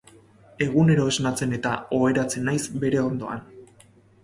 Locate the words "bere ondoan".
2.87-3.49